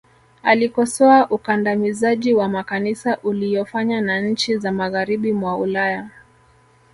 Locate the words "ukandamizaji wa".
1.29-2.49